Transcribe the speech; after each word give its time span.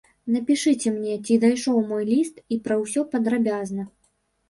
Напішыце 0.37 0.93
мне, 0.95 1.13
ці 1.25 1.37
дайшоў 1.45 1.79
мой 1.93 2.03
ліст, 2.11 2.43
і 2.55 2.61
пра 2.67 2.81
ўсё 2.83 3.01
падрабязна. 3.15 3.91